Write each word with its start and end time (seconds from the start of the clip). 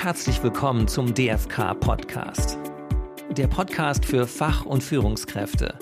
Herzlich 0.00 0.40
willkommen 0.44 0.86
zum 0.86 1.12
DFK 1.12 1.74
Podcast. 1.74 2.56
Der 3.30 3.48
Podcast 3.48 4.04
für 4.04 4.28
Fach- 4.28 4.64
und 4.64 4.80
Führungskräfte. 4.80 5.76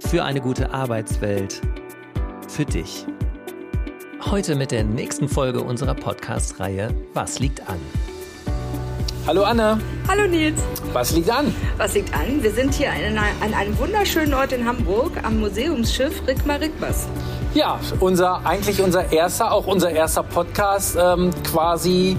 Für 0.00 0.24
eine 0.24 0.40
gute 0.40 0.72
Arbeitswelt. 0.72 1.60
Für 2.48 2.64
dich. 2.64 3.04
Heute 4.30 4.54
mit 4.54 4.70
der 4.70 4.82
nächsten 4.84 5.28
Folge 5.28 5.60
unserer 5.62 5.92
Podcast-Reihe 5.94 6.94
Was 7.12 7.38
liegt 7.38 7.68
an? 7.68 7.78
Hallo 9.26 9.42
Anne. 9.42 9.78
Hallo 10.08 10.26
Nils. 10.26 10.62
Was 10.94 11.12
liegt 11.12 11.28
an? 11.28 11.54
Was 11.76 11.92
liegt 11.92 12.14
an? 12.14 12.42
Wir 12.42 12.50
sind 12.50 12.72
hier 12.72 12.92
an, 12.92 13.18
an 13.42 13.52
einem 13.52 13.78
wunderschönen 13.78 14.32
Ort 14.32 14.52
in 14.52 14.66
Hamburg 14.66 15.22
am 15.22 15.40
Museumsschiff 15.40 16.26
Rigmar 16.26 16.62
Rigmas. 16.62 17.06
Ja, 17.52 17.78
unser 18.00 18.44
eigentlich 18.46 18.80
unser 18.80 19.12
erster, 19.12 19.52
auch 19.52 19.66
unser 19.66 19.90
erster 19.90 20.22
Podcast 20.22 20.96
ähm, 20.98 21.30
quasi 21.44 22.16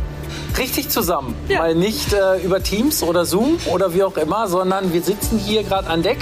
richtig 0.57 0.89
zusammen. 0.89 1.35
Ja. 1.48 1.59
Weil 1.59 1.75
nicht 1.75 2.13
äh, 2.13 2.41
über 2.43 2.62
Teams 2.62 3.03
oder 3.03 3.26
Zoom 3.26 3.57
oder 3.71 3.93
wie 3.93 4.03
auch 4.03 4.17
immer, 4.17 4.48
sondern 4.48 4.93
wir 4.93 5.02
sitzen 5.02 5.38
hier 5.38 5.63
gerade 5.63 5.88
an 5.88 6.03
Deck 6.03 6.20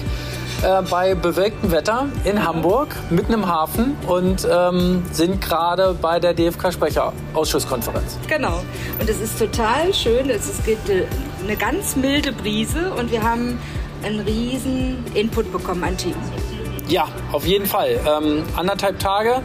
äh, 0.64 0.82
bei 0.90 1.14
bewölktem 1.16 1.72
Wetter 1.72 2.08
in 2.24 2.46
Hamburg, 2.46 2.96
mitten 3.10 3.34
im 3.34 3.48
Hafen 3.48 3.98
und 4.08 4.48
ähm, 4.50 5.04
sind 5.12 5.42
gerade 5.42 5.96
bei 6.02 6.20
der 6.20 6.34
DFK-Sprecherausschusskonferenz. 6.34 8.18
Genau. 8.28 8.62
Und 9.00 9.10
es 9.10 9.20
ist 9.20 9.38
total 9.38 9.94
schön. 9.94 10.30
Es 10.30 10.64
gibt 10.66 10.90
äh, 10.90 11.06
eine 11.44 11.58
ganz 11.58 11.96
milde 11.96 12.32
Brise 12.32 12.92
und 12.98 13.12
wir 13.12 13.24
haben 13.24 13.60
einen 14.04 14.22
riesen 14.22 15.04
Input 15.14 15.52
bekommen 15.52 15.84
an 15.84 15.98
Team. 15.98 16.16
Ja, 16.88 17.08
auf 17.32 17.46
jeden 17.46 17.66
Fall. 17.66 18.00
Ähm, 18.06 18.44
anderthalb 18.56 19.00
Tage 19.00 19.42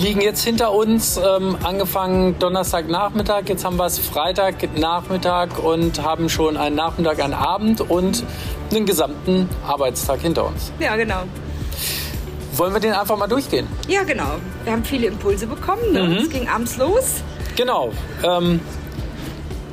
liegen 0.00 0.20
jetzt 0.20 0.42
hinter 0.42 0.72
uns, 0.72 1.18
ähm, 1.18 1.56
angefangen 1.62 2.38
Donnerstagnachmittag, 2.38 3.42
jetzt 3.46 3.64
haben 3.64 3.76
wir 3.76 3.86
es 3.86 3.98
Freitagnachmittag 3.98 5.58
und 5.62 6.02
haben 6.02 6.28
schon 6.28 6.56
einen 6.56 6.74
Nachmittag, 6.76 7.22
einen 7.22 7.34
Abend 7.34 7.82
und 7.82 8.24
einen 8.70 8.86
gesamten 8.86 9.48
Arbeitstag 9.66 10.20
hinter 10.20 10.46
uns. 10.46 10.72
Ja, 10.78 10.96
genau. 10.96 11.22
Wollen 12.54 12.72
wir 12.72 12.80
den 12.80 12.92
einfach 12.92 13.16
mal 13.16 13.26
durchgehen? 13.26 13.66
Ja, 13.88 14.02
genau. 14.02 14.36
Wir 14.64 14.72
haben 14.72 14.84
viele 14.84 15.06
Impulse 15.06 15.46
bekommen. 15.46 15.92
Ne? 15.92 16.16
Es 16.16 16.30
ging 16.30 16.48
abends 16.48 16.76
los. 16.76 17.22
Genau. 17.56 17.92
Ähm, 18.22 18.60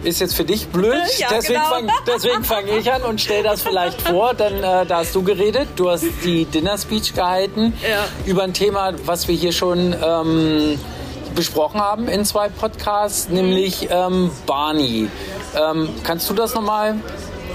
ist 0.08 0.19
jetzt 0.19 0.36
für 0.36 0.44
dich 0.45 0.67
blöd, 0.69 0.95
Ja, 1.17 1.27
deswegen 1.30 1.59
genau. 1.61 2.41
fange 2.44 2.44
fang 2.44 2.67
ich 2.67 2.91
an 2.91 3.03
und 3.03 3.19
stell 3.22 3.44
das 3.44 3.61
vielleicht 3.61 4.02
vor, 4.08 4.33
denn 4.33 4.64
äh, 4.64 4.86
da 4.86 4.97
hast 4.99 5.14
du 5.16 5.22
geredet, 5.23 5.67
du 5.75 5.89
hast 5.89 6.05
die 6.23 6.45
Dinner 6.45 6.77
Speech 6.77 7.14
gehalten 7.14 7.73
Ja. 7.88 8.05
über 8.25 8.44
ein 8.44 8.53
Thema, 8.53 8.94
was 9.05 9.27
wir 9.27 9.36
hier 9.36 9.52
schon 9.52 9.95
ähm, 10.03 10.80
besprochen 11.36 11.80
haben 11.81 12.08
in 12.08 12.25
zwei 12.25 12.49
Podcasts, 12.49 13.30
nämlich 13.30 13.88
ähm, 13.91 14.31
Barney. 14.45 15.08
Ähm, 15.55 15.89
kannst 16.03 16.30
du 16.30 16.33
das 16.33 16.53
nochmal 16.55 16.95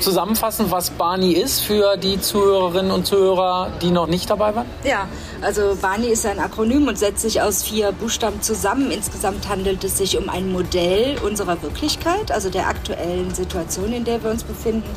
zusammenfassen, 0.02 0.70
was 0.70 0.90
Barney 0.90 1.32
ist 1.32 1.60
für 1.60 1.96
die 1.96 2.20
Zuhörerinnen 2.20 2.90
und 2.90 3.06
Zuhörer, 3.06 3.70
die 3.80 3.90
noch 3.90 4.06
nicht 4.06 4.28
dabei 4.28 4.54
waren? 4.54 4.66
Ja, 4.84 5.08
also 5.40 5.76
Barney 5.80 6.08
ist 6.08 6.26
ein 6.26 6.38
Akronym 6.38 6.88
und 6.88 6.98
setzt 6.98 7.22
sich 7.22 7.40
aus 7.40 7.62
vier 7.62 7.92
Buchstaben 7.92 8.42
zusammen. 8.42 8.90
Insgesamt 8.90 9.48
handelt 9.48 9.84
es 9.84 9.98
sich 9.98 10.18
um 10.18 10.28
ein 10.28 10.52
Modell 10.52 11.16
unserer 11.24 11.62
Wirklichkeit, 11.62 12.30
also 12.32 12.50
der 12.50 12.68
aktuellen 12.68 13.32
Situation, 13.34 13.92
in 13.92 14.04
der 14.04 14.22
wir 14.22 14.30
uns 14.30 14.44
befinden. 14.44 14.90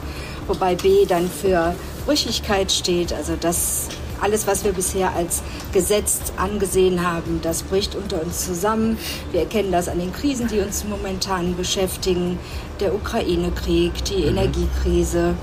Wobei 0.47 0.75
B 0.75 1.05
dann 1.05 1.29
für 1.29 1.75
Brüchigkeit 2.05 2.71
steht, 2.71 3.13
also 3.13 3.33
das 3.39 3.87
alles, 4.21 4.47
was 4.47 4.63
wir 4.63 4.73
bisher 4.73 5.13
als 5.15 5.41
gesetzt 5.71 6.33
angesehen 6.37 7.05
haben, 7.05 7.39
das 7.41 7.63
bricht 7.63 7.95
unter 7.95 8.21
uns 8.21 8.45
zusammen. 8.45 8.97
Wir 9.31 9.41
erkennen 9.41 9.71
das 9.71 9.87
an 9.87 9.99
den 9.99 10.13
Krisen, 10.13 10.47
die 10.47 10.59
uns 10.59 10.83
momentan 10.83 11.55
beschäftigen. 11.55 12.39
Der 12.79 12.93
Ukraine-Krieg, 12.93 14.03
die 14.05 14.25
Energiekrise, 14.25 15.35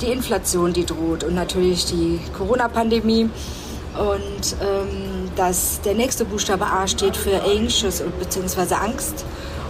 die 0.00 0.06
Inflation, 0.06 0.72
die 0.72 0.84
droht 0.84 1.24
und 1.24 1.34
natürlich 1.34 1.86
die 1.86 2.20
Corona-Pandemie. 2.36 3.30
Und 3.98 4.56
ähm, 4.60 5.30
das, 5.36 5.80
der 5.80 5.94
nächste 5.94 6.24
Buchstabe 6.24 6.66
A 6.66 6.86
steht 6.86 7.16
für 7.16 7.42
anxious 7.42 8.02
beziehungsweise 8.18 8.78
Angst. 8.78 9.24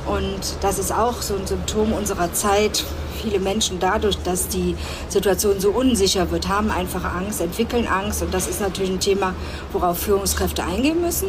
Und 0.06 0.56
das 0.60 0.78
ist 0.78 0.92
auch 0.92 1.22
so 1.22 1.34
ein 1.36 1.46
Symptom 1.46 1.92
unserer 1.92 2.32
Zeit. 2.32 2.84
Viele 3.22 3.38
Menschen 3.40 3.78
dadurch, 3.80 4.16
dass 4.18 4.48
die 4.48 4.74
Situation 5.08 5.58
so 5.60 5.70
unsicher 5.70 6.30
wird, 6.30 6.48
haben 6.48 6.70
einfache 6.70 7.08
Angst, 7.08 7.40
entwickeln 7.40 7.86
Angst. 7.86 8.22
Und 8.22 8.32
das 8.32 8.46
ist 8.46 8.60
natürlich 8.60 8.90
ein 8.90 9.00
Thema, 9.00 9.34
worauf 9.72 9.98
Führungskräfte 9.98 10.62
eingehen 10.64 11.00
müssen. 11.00 11.28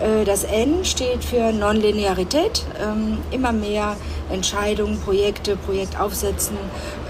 Äh, 0.00 0.24
Das 0.24 0.44
N 0.44 0.84
steht 0.84 1.24
für 1.24 1.52
Nonlinearität. 1.52 2.64
Ähm, 2.82 3.18
Immer 3.30 3.52
mehr 3.52 3.96
Entscheidungen, 4.30 4.98
Projekte, 5.00 5.56
Projektaufsätzen 5.56 6.56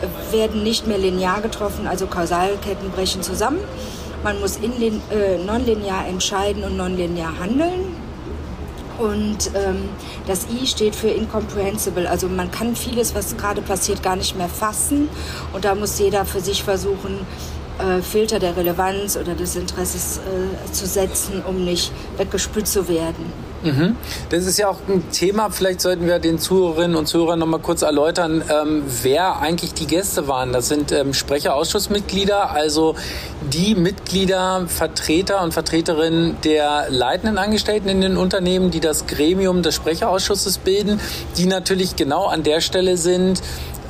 äh, 0.02 0.32
werden 0.32 0.62
nicht 0.62 0.86
mehr 0.86 0.98
linear 0.98 1.40
getroffen, 1.40 1.86
also 1.86 2.06
Kausalketten 2.06 2.90
brechen 2.90 3.22
zusammen. 3.22 3.58
Man 4.22 4.38
muss 4.40 4.58
inlin- 4.58 5.00
äh, 5.10 5.38
nonlinear 5.38 6.06
entscheiden 6.06 6.62
und 6.64 6.76
nonlinear 6.76 7.32
handeln. 7.40 7.89
Und 9.00 9.50
ähm, 9.54 9.88
das 10.26 10.46
I 10.50 10.66
steht 10.66 10.94
für 10.94 11.08
incomprehensible. 11.08 12.06
Also 12.06 12.28
man 12.28 12.50
kann 12.50 12.76
vieles, 12.76 13.14
was 13.14 13.36
gerade 13.38 13.62
passiert, 13.62 14.02
gar 14.02 14.14
nicht 14.14 14.36
mehr 14.36 14.48
fassen. 14.48 15.08
Und 15.54 15.64
da 15.64 15.74
muss 15.74 15.98
jeder 15.98 16.26
für 16.26 16.40
sich 16.40 16.62
versuchen, 16.62 17.26
äh, 17.78 18.02
Filter 18.02 18.38
der 18.38 18.56
Relevanz 18.58 19.16
oder 19.16 19.34
des 19.34 19.56
Interesses 19.56 20.18
äh, 20.18 20.72
zu 20.72 20.84
setzen, 20.86 21.42
um 21.46 21.64
nicht 21.64 21.92
weggespült 22.18 22.68
zu 22.68 22.88
werden. 22.88 23.49
Das 24.30 24.46
ist 24.46 24.58
ja 24.58 24.68
auch 24.68 24.78
ein 24.88 25.10
Thema, 25.10 25.50
vielleicht 25.50 25.80
sollten 25.80 26.06
wir 26.06 26.18
den 26.18 26.38
Zuhörerinnen 26.38 26.96
und 26.96 27.06
Zuhörern 27.06 27.38
noch 27.38 27.46
mal 27.46 27.58
kurz 27.58 27.82
erläutern, 27.82 28.42
ähm, 28.48 28.82
wer 29.02 29.40
eigentlich 29.40 29.74
die 29.74 29.86
Gäste 29.86 30.28
waren. 30.28 30.52
Das 30.52 30.68
sind 30.68 30.92
ähm, 30.92 31.12
Sprecherausschussmitglieder, 31.12 32.50
also 32.50 32.94
die 33.52 33.74
Mitglieder, 33.74 34.64
Vertreter 34.66 35.42
und 35.42 35.52
Vertreterinnen 35.52 36.36
der 36.42 36.86
leitenden 36.88 37.38
Angestellten 37.38 37.88
in 37.88 38.00
den 38.00 38.16
Unternehmen, 38.16 38.70
die 38.70 38.80
das 38.80 39.06
Gremium 39.06 39.62
des 39.62 39.74
Sprecherausschusses 39.74 40.58
bilden, 40.58 41.00
die 41.36 41.46
natürlich 41.46 41.96
genau 41.96 42.26
an 42.26 42.42
der 42.42 42.60
Stelle 42.60 42.96
sind, 42.96 43.42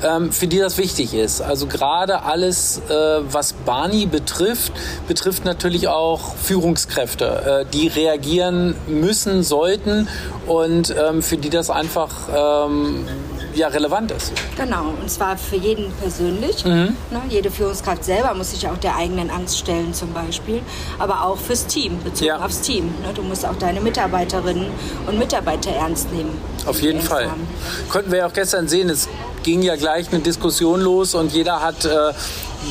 ähm, 0.03 0.31
für 0.31 0.47
die 0.47 0.59
das 0.59 0.77
wichtig 0.77 1.13
ist. 1.13 1.41
Also 1.41 1.67
gerade 1.67 2.23
alles, 2.23 2.81
äh, 2.89 2.93
was 3.31 3.53
Barney 3.53 4.05
betrifft, 4.05 4.73
betrifft 5.07 5.45
natürlich 5.45 5.87
auch 5.87 6.35
Führungskräfte, 6.35 7.65
äh, 7.67 7.71
die 7.73 7.87
reagieren 7.87 8.75
müssen, 8.87 9.43
sollten 9.43 10.07
und 10.47 10.93
ähm, 10.97 11.21
für 11.21 11.37
die 11.37 11.49
das 11.49 11.69
einfach 11.69 12.11
ähm, 12.35 13.05
ja, 13.53 13.67
relevant 13.67 14.11
ist. 14.11 14.31
Genau, 14.55 14.93
und 15.01 15.09
zwar 15.09 15.37
für 15.37 15.57
jeden 15.57 15.91
persönlich. 16.01 16.63
Ne, 16.65 16.93
jede 17.29 17.51
Führungskraft 17.51 18.03
selber 18.05 18.33
muss 18.33 18.51
sich 18.51 18.67
auch 18.67 18.77
der 18.77 18.95
eigenen 18.95 19.29
Angst 19.29 19.57
stellen 19.57 19.93
zum 19.93 20.13
Beispiel, 20.13 20.61
aber 20.99 21.25
auch 21.25 21.37
fürs 21.37 21.67
Team, 21.67 21.99
bezogen 22.03 22.27
Ja. 22.27 22.39
aufs 22.45 22.61
Team. 22.61 22.85
Ne, 23.01 23.13
du 23.13 23.21
musst 23.23 23.45
auch 23.45 23.55
deine 23.57 23.81
Mitarbeiterinnen 23.81 24.67
und 25.07 25.19
Mitarbeiter 25.19 25.71
ernst 25.71 26.11
nehmen. 26.13 26.37
Auf 26.65 26.81
jeden 26.81 27.01
Fall. 27.01 27.25
haben. 27.29 27.47
Konnten 27.89 28.11
wir 28.11 28.19
ja 28.19 28.27
auch 28.27 28.33
gestern 28.33 28.67
sehen, 28.67 28.89
es 28.89 29.09
ging 29.43 29.61
ja 29.61 29.75
gleich 29.75 30.11
eine 30.11 30.19
Diskussion 30.21 30.81
los 30.81 31.15
und 31.15 31.31
jeder 31.33 31.61
hat 31.61 31.85
äh, 31.85 32.13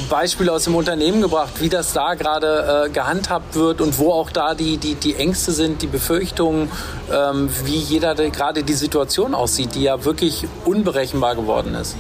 Beispiele 0.09 0.53
aus 0.53 0.65
dem 0.65 0.75
Unternehmen 0.77 1.21
gebracht, 1.21 1.61
wie 1.61 1.69
das 1.69 1.93
da 1.93 2.15
gerade 2.15 2.85
äh, 2.87 2.91
gehandhabt 2.91 3.55
wird 3.57 3.81
und 3.81 3.99
wo 3.99 4.13
auch 4.13 4.31
da 4.31 4.55
die, 4.55 4.77
die, 4.77 4.95
die 4.95 5.17
Ängste 5.17 5.53
sind, 5.53 5.83
die 5.83 5.87
Befürchtungen, 5.89 6.71
ähm, 7.13 7.51
wie 7.65 7.77
jeder 7.77 8.15
gerade 8.15 8.63
die 8.63 8.75
Situation 8.75 9.35
aussieht, 9.35 9.75
die 9.75 9.83
ja 9.83 10.05
wirklich 10.05 10.47
unberechenbar 10.65 11.35
geworden 11.35 11.75
ist. 11.75 11.97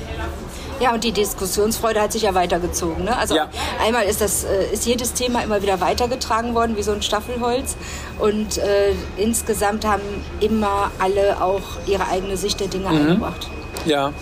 Ja, 0.80 0.94
und 0.94 1.04
die 1.04 1.12
Diskussionsfreude 1.12 2.00
hat 2.00 2.10
sich 2.12 2.22
ja 2.22 2.34
weitergezogen. 2.34 3.04
Ne? 3.04 3.14
Also 3.14 3.34
Ja. 3.34 3.48
einmal 3.84 4.04
ist, 4.04 4.22
das, 4.22 4.44
äh, 4.44 4.72
ist 4.72 4.86
jedes 4.86 5.12
Thema 5.12 5.42
immer 5.42 5.60
wieder 5.60 5.78
weitergetragen 5.82 6.54
worden, 6.54 6.74
wie 6.78 6.82
so 6.82 6.92
ein 6.92 7.02
Staffelholz. 7.02 7.76
Und 8.18 8.56
äh, 8.56 8.94
insgesamt 9.18 9.84
haben 9.84 10.00
immer 10.40 10.90
alle 10.98 11.42
auch 11.42 11.60
ihre 11.86 12.08
eigene 12.08 12.38
Sicht 12.38 12.60
der 12.60 12.68
Dinge 12.68 12.88
eingebracht. 12.88 13.46
Ja, 13.84 14.12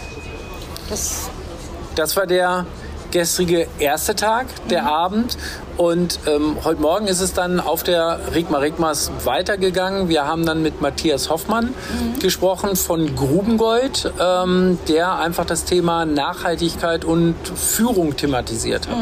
Das 0.89 1.31
das 1.99 2.17
war 2.17 2.27
der 2.27 2.65
gestrige 3.11 3.67
erste 3.81 4.15
Tag, 4.15 4.47
der 4.71 4.87
Abend. 4.87 5.37
Und 5.77 6.21
ähm, 6.27 6.59
heute 6.63 6.81
Morgen 6.81 7.09
ist 7.09 7.21
es 7.21 7.35
dann 7.35 7.59
auf 7.59 7.83
der 7.83 8.21
Rigma 8.35 8.59
Rigmas 8.59 9.11
weitergegangen. 9.25 10.09
Wir 10.09 10.27
haben 10.27 10.47
dann 10.47 10.63
mit 10.63 10.81
Matthias 10.81 11.29
Hoffmann 11.29 11.75
gesprochen 12.21 12.77
von 12.77 13.17
Grubengold, 13.17 14.13
ähm, 14.21 14.79
der 14.87 15.19
einfach 15.19 15.45
das 15.45 15.65
Thema 15.65 16.05
Nachhaltigkeit 16.05 17.05
und 17.05 17.35
Führung 17.57 18.17
thematisiert 18.17 18.89
hat. 18.89 18.97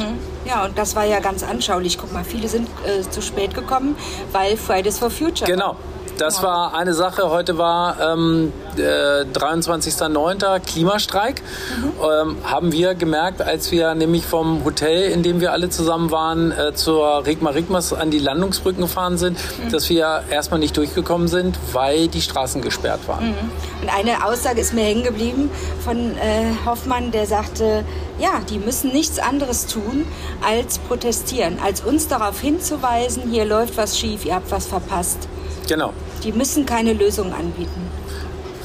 Ja, 0.46 0.64
und 0.64 0.78
das 0.78 0.96
war 0.96 1.04
ja 1.04 1.20
ganz 1.20 1.42
anschaulich. 1.42 1.98
Guck 1.98 2.12
mal, 2.12 2.24
viele 2.24 2.48
sind 2.48 2.68
äh, 2.86 3.02
zu 3.08 3.20
spät 3.20 3.54
gekommen, 3.54 3.96
weil 4.32 4.56
Fridays 4.56 4.98
for 4.98 5.10
Future. 5.10 5.50
Genau. 5.50 5.76
Das 6.18 6.42
war 6.42 6.74
eine 6.74 6.94
Sache. 6.94 7.30
Heute 7.30 7.58
war 7.58 8.00
ähm, 8.00 8.52
äh, 8.76 8.80
23.09. 8.80 10.60
Klimastreik. 10.60 11.42
Mhm. 11.42 11.92
Ähm, 12.02 12.36
haben 12.44 12.72
wir 12.72 12.94
gemerkt, 12.94 13.42
als 13.42 13.70
wir 13.70 13.94
nämlich 13.94 14.24
vom 14.24 14.64
Hotel, 14.64 15.10
in 15.10 15.22
dem 15.22 15.40
wir 15.40 15.52
alle 15.52 15.68
zusammen 15.68 16.10
waren, 16.10 16.52
äh, 16.52 16.74
zur 16.74 17.26
Rigma 17.26 17.50
Rigmas 17.50 17.92
an 17.92 18.10
die 18.10 18.18
Landungsbrücken 18.18 18.82
gefahren 18.82 19.18
sind, 19.18 19.38
mhm. 19.38 19.70
dass 19.70 19.88
wir 19.90 20.24
erstmal 20.30 20.60
nicht 20.60 20.76
durchgekommen 20.76 21.28
sind, 21.28 21.58
weil 21.72 22.08
die 22.08 22.22
Straßen 22.22 22.62
gesperrt 22.62 23.00
waren. 23.06 23.28
Mhm. 23.28 23.34
Und 23.82 23.94
eine 23.94 24.24
Aussage 24.24 24.60
ist 24.60 24.72
mir 24.72 24.84
hängen 24.84 25.04
geblieben 25.04 25.50
von 25.84 26.12
äh, 26.12 26.54
Hoffmann, 26.64 27.10
der 27.10 27.26
sagte, 27.26 27.84
ja, 28.18 28.40
die 28.48 28.58
müssen 28.58 28.92
nichts 28.92 29.18
anderes 29.18 29.66
tun 29.66 30.06
als 30.46 30.78
protestieren, 30.78 31.58
als 31.62 31.82
uns 31.82 32.08
darauf 32.08 32.40
hinzuweisen, 32.40 33.24
hier 33.30 33.44
läuft 33.44 33.76
was 33.76 33.98
schief, 33.98 34.24
ihr 34.24 34.34
habt 34.34 34.50
was 34.50 34.66
verpasst. 34.66 35.28
Genau. 35.68 35.92
Die 36.26 36.32
müssen 36.32 36.66
keine 36.66 36.92
Lösung 36.92 37.32
anbieten. 37.32 37.88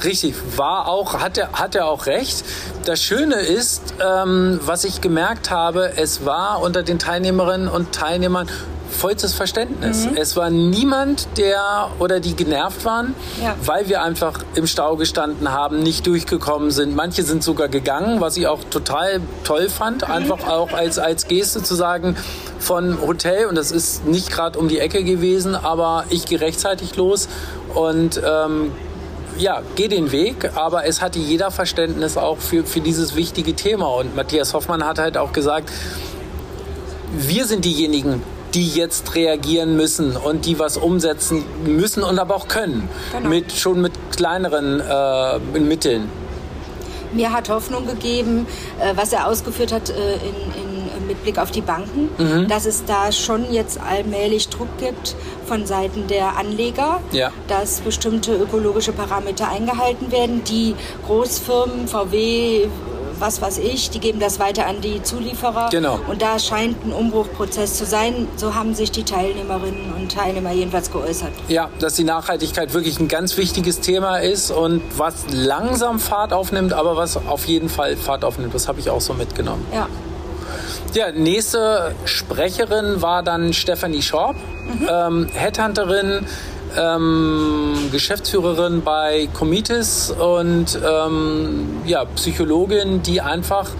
Richtig, 0.02 0.34
war 0.56 0.88
auch, 0.88 1.20
hat 1.20 1.38
er, 1.38 1.52
hat 1.52 1.76
er 1.76 1.86
auch 1.86 2.06
recht. 2.06 2.44
Das 2.84 3.00
Schöne 3.00 3.36
ist, 3.36 3.94
ähm, 4.04 4.58
was 4.64 4.82
ich 4.82 5.00
gemerkt 5.00 5.52
habe, 5.52 5.92
es 5.94 6.24
war 6.24 6.60
unter 6.60 6.82
den 6.82 6.98
Teilnehmerinnen 6.98 7.68
und 7.68 7.92
Teilnehmern 7.92 8.48
vollstes 8.92 9.34
Verständnis. 9.34 10.06
Mhm. 10.06 10.16
Es 10.16 10.36
war 10.36 10.50
niemand, 10.50 11.26
der 11.36 11.88
oder 11.98 12.20
die 12.20 12.36
genervt 12.36 12.84
waren, 12.84 13.14
ja. 13.42 13.54
weil 13.64 13.88
wir 13.88 14.02
einfach 14.02 14.40
im 14.54 14.66
Stau 14.66 14.96
gestanden 14.96 15.52
haben, 15.52 15.82
nicht 15.82 16.06
durchgekommen 16.06 16.70
sind. 16.70 16.94
Manche 16.94 17.22
sind 17.22 17.42
sogar 17.42 17.68
gegangen, 17.68 18.20
was 18.20 18.36
ich 18.36 18.46
auch 18.46 18.60
total 18.70 19.20
toll 19.44 19.68
fand, 19.68 20.06
mhm. 20.06 20.14
einfach 20.14 20.46
auch 20.46 20.72
als, 20.72 20.98
als 20.98 21.26
Geste 21.26 21.62
zu 21.62 21.74
sagen 21.74 22.16
von 22.58 23.00
Hotel, 23.00 23.46
und 23.46 23.56
das 23.56 23.72
ist 23.72 24.06
nicht 24.06 24.30
gerade 24.30 24.58
um 24.58 24.68
die 24.68 24.78
Ecke 24.78 25.02
gewesen, 25.02 25.56
aber 25.56 26.04
ich 26.10 26.26
gehe 26.26 26.40
rechtzeitig 26.40 26.94
los 26.96 27.28
und 27.74 28.20
ähm, 28.24 28.70
ja, 29.38 29.62
geh 29.76 29.88
den 29.88 30.12
Weg, 30.12 30.50
aber 30.54 30.84
es 30.86 31.00
hatte 31.00 31.18
jeder 31.18 31.50
Verständnis 31.50 32.16
auch 32.16 32.38
für, 32.38 32.64
für 32.64 32.80
dieses 32.80 33.16
wichtige 33.16 33.54
Thema. 33.54 33.86
Und 33.86 34.14
Matthias 34.14 34.52
Hoffmann 34.54 34.84
hat 34.84 34.98
halt 34.98 35.16
auch 35.16 35.32
gesagt, 35.32 35.70
wir 37.14 37.46
sind 37.46 37.64
diejenigen, 37.64 38.22
die 38.54 38.68
jetzt 38.68 39.14
reagieren 39.14 39.76
müssen 39.76 40.16
und 40.16 40.46
die 40.46 40.58
was 40.58 40.76
umsetzen 40.76 41.44
müssen 41.64 42.02
und 42.02 42.18
aber 42.18 42.34
auch 42.34 42.48
können. 42.48 42.88
Genau. 43.12 43.28
Mit, 43.28 43.52
schon 43.52 43.80
mit 43.80 43.92
kleineren 44.14 44.80
äh, 44.80 45.58
Mitteln. 45.58 46.08
Mir 47.12 47.32
hat 47.32 47.50
Hoffnung 47.50 47.86
gegeben, 47.86 48.46
äh, 48.80 48.96
was 48.96 49.12
er 49.12 49.26
ausgeführt 49.26 49.72
hat 49.72 49.90
äh, 49.90 50.14
in, 50.14 50.34
in 50.62 50.72
mit 51.06 51.22
Blick 51.22 51.38
auf 51.38 51.50
die 51.50 51.60
Banken, 51.60 52.08
mhm. 52.18 52.48
dass 52.48 52.66
es 52.66 52.84
da 52.84 53.12
schon 53.12 53.52
jetzt 53.52 53.80
allmählich 53.80 54.48
Druck 54.48 54.78
gibt 54.78 55.14
von 55.46 55.66
Seiten 55.66 56.06
der 56.06 56.36
Anleger, 56.38 57.00
ja. 57.12 57.30
dass 57.48 57.80
bestimmte 57.80 58.34
ökologische 58.34 58.92
Parameter 58.92 59.48
eingehalten 59.48 60.10
werden. 60.10 60.42
Die 60.44 60.74
Großfirmen, 61.06 61.88
VW, 61.88 62.68
was 63.22 63.40
weiß 63.40 63.58
ich, 63.58 63.88
die 63.90 64.00
geben 64.00 64.18
das 64.18 64.40
weiter 64.40 64.66
an 64.66 64.80
die 64.80 65.02
Zulieferer. 65.02 65.68
Genau. 65.70 65.98
Und 66.08 66.20
da 66.20 66.38
scheint 66.38 66.84
ein 66.84 66.92
Umbruchprozess 66.92 67.78
zu 67.78 67.86
sein. 67.86 68.26
So 68.36 68.54
haben 68.54 68.74
sich 68.74 68.90
die 68.90 69.04
Teilnehmerinnen 69.04 69.94
und 69.96 70.12
Teilnehmer 70.12 70.50
jedenfalls 70.50 70.90
geäußert. 70.90 71.30
Ja, 71.48 71.70
dass 71.78 71.94
die 71.94 72.04
Nachhaltigkeit 72.04 72.74
wirklich 72.74 72.98
ein 72.98 73.08
ganz 73.08 73.36
wichtiges 73.36 73.80
Thema 73.80 74.18
ist 74.18 74.50
und 74.50 74.82
was 74.98 75.14
langsam 75.30 76.00
Fahrt 76.00 76.32
aufnimmt, 76.32 76.72
aber 76.72 76.96
was 76.96 77.16
auf 77.16 77.46
jeden 77.46 77.68
Fall 77.68 77.96
Fahrt 77.96 78.24
aufnimmt. 78.24 78.54
Das 78.54 78.66
habe 78.66 78.80
ich 78.80 78.90
auch 78.90 79.00
so 79.00 79.14
mitgenommen. 79.14 79.64
Ja. 79.72 79.86
Ja, 80.94 81.10
nächste 81.10 81.94
Sprecherin 82.04 83.00
war 83.00 83.22
dann 83.22 83.54
Stephanie 83.54 84.02
Schorb, 84.02 84.36
mhm. 84.36 84.88
ähm, 84.90 85.28
Headhunterin, 85.32 86.26
ähm, 86.76 87.74
Geschäftsführerin 87.90 88.82
bei 88.82 89.28
Comitis 89.32 90.10
und 90.10 90.78
ähm, 90.84 91.82
ja, 91.84 92.04
Psychologin, 92.04 93.02
die 93.02 93.20
einfach 93.20 93.70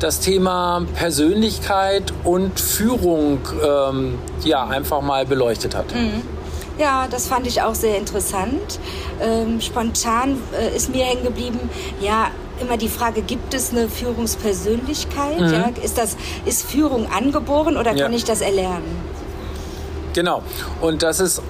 das 0.00 0.20
Thema 0.20 0.86
Persönlichkeit 0.94 2.12
und 2.24 2.58
Führung 2.58 3.40
ähm, 3.62 4.18
ja, 4.44 4.66
einfach 4.66 5.02
mal 5.02 5.26
beleuchtet 5.26 5.74
hat. 5.74 5.94
Mhm. 5.94 6.22
Ja, 6.78 7.06
das 7.10 7.28
fand 7.28 7.46
ich 7.46 7.60
auch 7.60 7.74
sehr 7.74 7.98
interessant. 7.98 8.80
Ähm, 9.20 9.60
spontan 9.60 10.38
äh, 10.58 10.74
ist 10.74 10.94
mir 10.94 11.04
hängen 11.04 11.24
geblieben, 11.24 11.58
ja, 12.00 12.28
immer 12.60 12.76
die 12.76 12.88
Frage, 12.88 13.22
gibt 13.22 13.52
es 13.52 13.70
eine 13.70 13.88
Führungspersönlichkeit? 13.88 15.40
Mhm. 15.40 15.52
Ja, 15.52 15.70
ist, 15.82 15.98
das, 15.98 16.16
ist 16.46 16.64
Führung 16.64 17.06
angeboren 17.10 17.76
oder 17.76 17.94
ja. 17.94 18.04
kann 18.04 18.14
ich 18.14 18.24
das 18.24 18.40
erlernen? 18.40 18.98
Genau. 20.14 20.42
Und 20.80 21.02
das 21.02 21.20
ist 21.20 21.42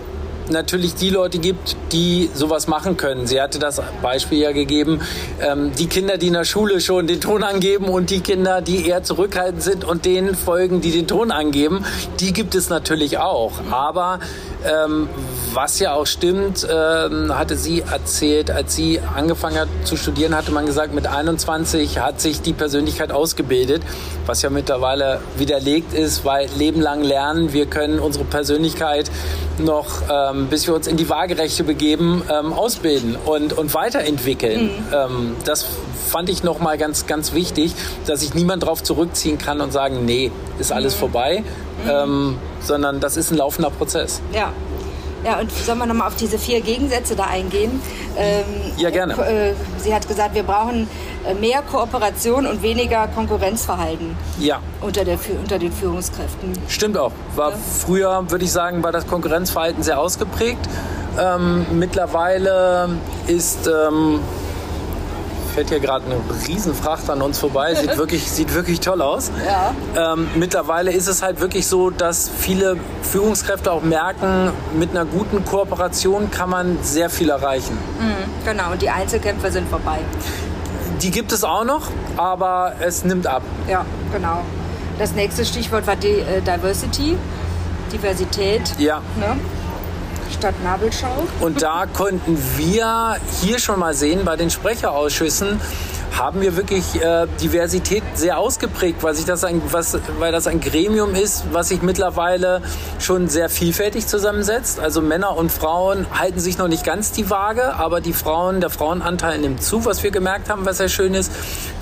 natürlich 0.51 0.95
die 0.95 1.11
Leute 1.11 1.39
gibt, 1.39 1.77
die 1.93 2.31
sowas 2.35 2.67
machen 2.67 2.97
können. 2.97 3.27
Sie 3.27 3.41
hatte 3.41 3.59
das 3.59 3.81
Beispiel 4.03 4.39
ja 4.39 4.53
gegeben, 4.53 5.01
ähm, 5.41 5.73
die 5.79 5.87
Kinder, 5.87 6.19
die 6.19 6.29
in 6.29 6.35
der 6.35 6.45
Schule 6.45 6.81
schon 6.81 7.07
den 7.07 7.21
Ton 7.21 7.43
angeben 7.43 7.87
und 7.87 8.11
die 8.11 8.21
Kinder, 8.21 8.61
die 8.61 8.87
eher 8.87 9.03
zurückhaltend 9.03 9.63
sind 9.63 9.85
und 9.85 10.05
denen 10.05 10.35
folgen, 10.35 10.81
die 10.81 10.91
den 10.91 11.07
Ton 11.07 11.31
angeben, 11.31 11.85
die 12.21 12.33
gibt 12.33 12.55
es 12.55 12.69
natürlich 12.69 13.19
auch. 13.19 13.53
Aber 13.71 14.21
ähm, 14.65 15.09
was 15.53 15.79
ja 15.79 15.95
auch 15.95 16.07
stimmt, 16.07 16.67
ähm, 16.71 17.37
hatte 17.37 17.57
sie 17.57 17.81
erzählt, 17.81 18.51
als 18.51 18.77
sie 18.77 19.01
angefangen 19.01 19.59
hat 19.59 19.69
zu 19.85 19.97
studieren, 19.97 20.37
hatte 20.37 20.53
man 20.53 20.67
gesagt, 20.67 20.95
mit 20.95 21.07
21 21.07 21.99
hat 21.99 22.21
sich 22.21 22.43
die 22.43 22.53
Persönlichkeit 22.53 23.11
ausgebildet, 23.11 23.83
was 24.27 24.43
ja 24.43 24.51
mittlerweile 24.51 25.21
widerlegt 25.37 25.95
ist, 25.95 26.25
weil 26.25 26.49
Leben 26.57 26.81
lang 26.81 27.03
lernen, 27.03 27.53
wir 27.53 27.67
können 27.67 27.99
unsere 27.99 28.25
Persönlichkeit 28.25 29.11
noch, 29.59 30.03
ähm, 30.11 30.49
bis 30.49 30.67
wir 30.67 30.75
uns 30.75 30.87
in 30.87 30.97
die 30.97 31.09
Waagerechte 31.09 31.65
begeben, 31.65 31.80
ähm, 31.81 32.53
ausbilden 32.53 33.17
und, 33.17 33.53
und 33.53 33.75
weiterentwickeln. 33.75 34.65
Mhm. 34.65 34.95
Ähm, 34.95 35.37
das 35.45 35.67
fand 36.09 36.29
ich 36.29 36.43
nochmal 36.43 36.79
ganz, 36.79 37.07
ganz 37.07 37.33
wichtig, 37.33 37.75
dass 38.07 38.21
sich 38.21 38.35
niemand 38.35 38.63
darauf 38.63 38.83
zurückziehen 38.83 39.39
kann 39.39 39.61
und 39.61 39.73
sagen, 39.73 40.05
nee, 40.05 40.31
ist 40.59 40.73
alles 40.73 40.95
mhm. 40.97 40.99
vorbei, 40.99 41.45
mhm. 41.85 41.91
Ähm, 41.91 42.39
sondern 42.61 43.01
das 43.01 43.17
ist 43.17 43.31
ein 43.31 43.37
laufender 43.39 43.71
Prozess. 43.71 44.21
Ja. 44.33 44.53
Ja, 45.23 45.39
und 45.39 45.53
sollen 45.53 45.77
wir 45.77 45.85
nochmal 45.85 46.09
auf 46.09 46.17
diese 46.17 46.39
vier 46.39 46.63
Gegensätze 46.63 47.15
da 47.15 47.25
eingehen? 47.25 47.83
Ähm, 48.17 48.45
ja, 48.79 48.89
gerne. 48.89 49.13
Äh, 49.13 49.53
sie 49.77 49.95
hat 49.95 50.09
gesagt, 50.09 50.35
wir 50.35 50.45
brauchen 50.45 50.89
äh, 51.27 51.35
mehr 51.35 51.61
Kooperation 51.61 52.47
und 52.47 52.63
weniger 52.63 53.07
Konkurrenzverhalten 53.09 54.17
ja. 54.39 54.61
unter, 54.81 55.05
der, 55.05 55.19
unter 55.39 55.59
den 55.59 55.73
Führungskräften. 55.73 56.53
Stimmt 56.69 56.97
auch. 56.97 57.13
War 57.37 57.51
ja. 57.51 57.57
Früher, 57.57 58.31
würde 58.31 58.47
ich 58.47 58.53
sagen, 58.53 58.83
war 58.83 58.93
das 58.93 59.07
Konkurrenzverhalten 59.07 59.83
sehr 59.83 60.01
ausgeprägt. 60.01 60.67
Ähm, 61.19 61.67
mittlerweile 61.73 62.89
ist 63.27 63.67
ähm, 63.67 64.21
fährt 65.51 65.69
hier 65.69 65.81
gerade 65.81 66.05
eine 66.07 66.17
Riesenfracht 66.47 67.11
an 67.11 67.23
uns 67.23 67.39
vorbei. 67.39 67.75
Sieht 67.81 67.97
wirklich, 67.97 68.31
sieht 68.31 68.55
wirklich 68.55 68.81
toll 68.81 69.03
aus. 69.03 69.31
Ja. 69.45 70.13
Ähm, 70.13 70.29
mittlerweile 70.37 70.93
ist 70.93 71.09
es 71.09 71.23
halt 71.23 71.41
wirklich 71.41 71.67
so, 71.67 71.91
dass 71.91 72.29
viele 72.29 72.77
Führungskräfte 73.03 73.71
auch 73.73 73.83
merken, 73.83 74.53
mit 74.79 74.91
einer 74.91 75.05
guten 75.05 75.45
Kooperation 75.45 76.31
kann 76.31 76.51
man 76.51 76.79
sehr 76.83 77.11
viel 77.11 77.31
erreichen. 77.31 77.77
Mhm, 77.99 78.47
genau, 78.47 78.73
und 78.73 78.83
die 78.83 78.91
Einzelkämpfe 78.91 79.51
sind 79.51 79.69
vorbei. 79.69 79.99
Die 81.03 81.11
gibt 81.11 81.33
es 81.33 81.45
auch 81.45 81.65
noch, 81.65 81.89
aber 82.17 82.75
es 82.81 83.05
nimmt 83.05 83.27
ab. 83.27 83.43
Ja, 83.69 83.85
genau. 84.13 84.43
Das 84.99 85.13
nächste 85.13 85.45
Stichwort 85.45 85.87
war 85.87 85.97
die 85.97 86.09
äh, 86.09 86.43
Diversity, 86.43 87.17
Diversität. 87.93 88.75
Ja. 88.79 89.01
Ne? 89.19 89.37
Stadt 90.41 90.65
Nabelschau. 90.65 91.27
Und 91.41 91.61
da 91.61 91.85
konnten 91.85 92.39
wir 92.57 93.17
hier 93.43 93.59
schon 93.59 93.79
mal 93.79 93.93
sehen, 93.93 94.25
bei 94.25 94.37
den 94.37 94.49
Sprecherausschüssen, 94.49 95.61
haben 96.17 96.41
wir 96.41 96.57
wirklich 96.57 97.01
äh, 97.03 97.27
Diversität 97.43 98.03
sehr 98.15 98.39
ausgeprägt, 98.39 99.03
weil, 99.03 99.15
sich 99.15 99.27
das 99.27 99.45
ein, 99.45 99.61
was, 99.71 99.99
weil 100.19 100.33
das 100.33 100.47
ein 100.47 100.61
Gremium 100.61 101.15
ist, 101.15 101.45
was 101.53 101.69
sich 101.69 101.83
mittlerweile 101.83 102.63
schon 102.99 103.29
sehr 103.29 103.51
vielfältig 103.51 104.07
zusammensetzt. 104.07 104.81
Also 104.81 105.03
Männer 105.03 105.37
und 105.37 105.53
Frauen 105.53 106.07
halten 106.19 106.41
sich 106.41 106.57
noch 106.57 106.69
nicht 106.69 106.85
ganz 106.85 107.13
die 107.13 107.29
Waage, 107.29 107.75
aber 107.75 108.01
die 108.01 108.15
Frauen, 108.15 108.61
der 108.61 108.71
Frauenanteil 108.71 109.39
nimmt 109.39 109.63
zu, 109.63 109.85
was 109.85 110.03
wir 110.03 110.11
gemerkt 110.11 110.49
haben, 110.49 110.65
was 110.65 110.79
sehr 110.79 110.89
schön 110.89 111.13
ist. 111.13 111.31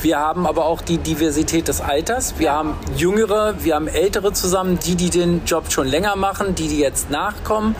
Wir 0.02 0.18
haben 0.18 0.46
aber 0.48 0.66
auch 0.66 0.82
die 0.82 0.98
Diversität 0.98 1.68
des 1.68 1.80
Alters. 1.80 2.34
Wir 2.38 2.52
haben 2.52 2.74
Jüngere, 2.96 3.54
wir 3.60 3.76
haben 3.76 3.86
Ältere 3.86 4.32
zusammen, 4.32 4.80
die, 4.84 4.96
die 4.96 5.10
den 5.10 5.44
Job 5.46 5.70
schon 5.70 5.86
länger 5.86 6.16
machen, 6.16 6.56
die, 6.56 6.66
die 6.66 6.80
jetzt 6.80 7.08
nachkommen. 7.10 7.76